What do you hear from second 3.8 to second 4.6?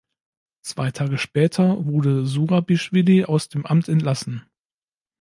entlassen.